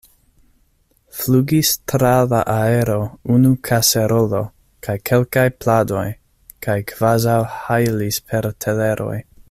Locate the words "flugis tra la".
1.17-2.39